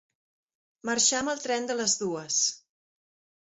[0.89, 2.41] Marxar amb el tren de les dues.